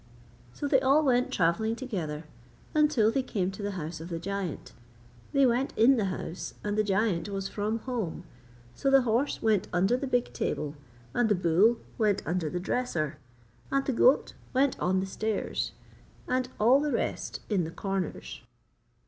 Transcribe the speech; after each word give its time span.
So 0.51 0.67
they 0.67 0.79
all 0.81 1.05
went 1.05 1.31
travelling 1.31 1.75
together 1.75 2.23
until 2.73 3.11
they 3.11 3.21
came 3.21 3.51
to 3.51 3.61
the 3.61 3.73
house 3.77 4.01
of 4.01 4.09
the 4.09 4.17
giant; 4.17 4.73
they 5.31 5.45
went 5.45 5.77
in 5.77 5.95
the 5.97 6.05
house 6.05 6.55
and 6.63 6.75
the 6.75 6.83
giant 6.83 7.29
was 7.29 7.47
from 7.47 7.77
home. 7.77 8.23
So 8.73 8.89
the 8.89 9.03
horse 9.03 9.43
went 9.43 9.67
under 9.71 9.95
the 9.95 10.07
big 10.07 10.33
table, 10.33 10.73
and 11.13 11.29
the 11.29 11.35
bull 11.35 11.77
went 11.99 12.25
under 12.25 12.49
the 12.49 12.59
dresser, 12.59 13.19
and 13.71 13.85
the 13.85 13.93
goat 13.93 14.33
went 14.55 14.75
on 14.79 15.01
the 15.01 15.05
stairs, 15.05 15.71
and 16.27 16.49
all 16.59 16.79
the 16.79 16.91
rest 16.91 17.41
in 17.47 17.63
the 17.63 17.69
corners. 17.69 18.41